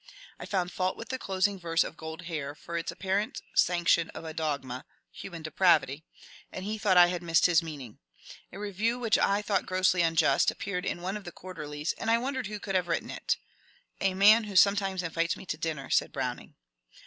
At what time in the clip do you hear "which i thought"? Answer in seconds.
8.97-9.67